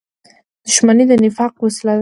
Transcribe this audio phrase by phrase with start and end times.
[0.67, 1.89] •دښمني د نفاق وسیله ده.